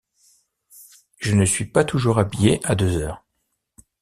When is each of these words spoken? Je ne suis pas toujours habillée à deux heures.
Je 1.19 1.35
ne 1.35 1.45
suis 1.45 1.65
pas 1.65 1.83
toujours 1.83 2.17
habillée 2.17 2.59
à 2.63 2.73
deux 2.73 2.97
heures. 2.97 3.23